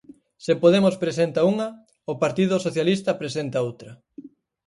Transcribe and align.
Se 0.45 0.53
Podemos 0.63 0.95
presenta 1.03 1.47
unha, 1.51 1.67
o 2.11 2.13
Partido 2.23 2.55
Socialista 2.65 3.17
presenta 3.21 3.63
outra. 3.67 3.91